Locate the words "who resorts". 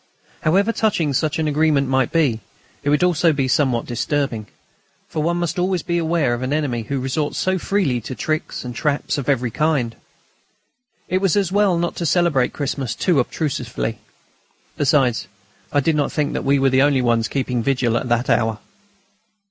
6.81-7.37